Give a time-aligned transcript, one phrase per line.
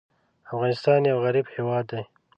[0.51, 2.01] افغانستان یو غریب هېواد دی.